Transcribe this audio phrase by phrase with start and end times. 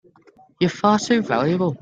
[0.59, 1.77] You're far too valuable!